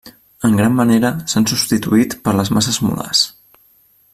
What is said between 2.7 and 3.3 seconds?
molars.